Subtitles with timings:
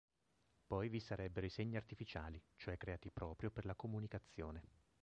[0.65, 4.63] Poi vi sarebbero i "segni artificiali", cioè creati proprio per la comunicazione.